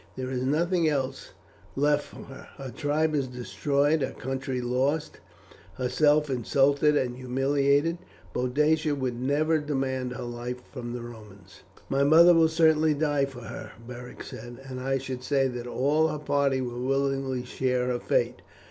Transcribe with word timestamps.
There 0.15 0.31
is 0.31 0.41
nothing 0.41 0.87
else 0.89 1.29
left 1.75 2.05
for 2.05 2.23
her, 2.23 2.47
her 2.57 2.71
tribe 2.71 3.13
is 3.13 3.27
destroyed, 3.27 4.01
her 4.01 4.13
country 4.13 4.59
lost, 4.59 5.19
herself 5.75 6.27
insulted 6.27 6.97
and 6.97 7.15
humiliated. 7.15 7.99
Boadicea 8.33 8.95
would 8.95 9.21
never 9.21 9.59
demand 9.59 10.13
her 10.13 10.23
life 10.23 10.63
from 10.73 10.93
the 10.93 11.03
Romans." 11.03 11.61
"My 11.87 12.03
mother 12.03 12.33
will 12.33 12.49
certainly 12.49 12.95
die 12.95 13.25
with 13.25 13.43
her," 13.43 13.73
Beric 13.87 14.23
said, 14.23 14.57
"and 14.67 14.79
I 14.79 14.97
should 14.97 15.21
say 15.23 15.47
that 15.49 15.67
all 15.67 16.07
her 16.07 16.17
party 16.17 16.61
will 16.61 16.81
willingly 16.83 17.45
share 17.45 17.85
her 17.89 17.99
fate. 17.99 18.41